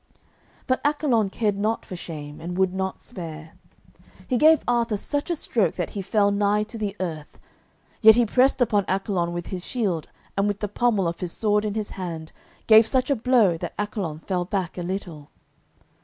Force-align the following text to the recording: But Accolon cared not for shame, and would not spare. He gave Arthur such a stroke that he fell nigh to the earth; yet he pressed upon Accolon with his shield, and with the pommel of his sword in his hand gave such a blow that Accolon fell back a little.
But 0.65 0.81
Accolon 0.83 1.29
cared 1.29 1.59
not 1.59 1.85
for 1.85 1.95
shame, 1.95 2.41
and 2.41 2.57
would 2.57 2.73
not 2.73 2.99
spare. 3.01 3.53
He 4.27 4.35
gave 4.35 4.63
Arthur 4.67 4.97
such 4.97 5.29
a 5.29 5.35
stroke 5.35 5.75
that 5.75 5.91
he 5.91 6.01
fell 6.01 6.31
nigh 6.31 6.63
to 6.63 6.77
the 6.79 6.95
earth; 6.99 7.37
yet 8.01 8.15
he 8.15 8.25
pressed 8.25 8.61
upon 8.61 8.85
Accolon 8.87 9.31
with 9.31 9.45
his 9.53 9.63
shield, 9.63 10.07
and 10.35 10.47
with 10.47 10.59
the 10.59 10.67
pommel 10.67 11.07
of 11.07 11.19
his 11.19 11.31
sword 11.33 11.63
in 11.65 11.75
his 11.75 11.91
hand 11.91 12.31
gave 12.65 12.87
such 12.87 13.11
a 13.11 13.15
blow 13.15 13.59
that 13.59 13.75
Accolon 13.77 14.17
fell 14.17 14.43
back 14.43 14.75
a 14.75 14.81
little. 14.81 15.29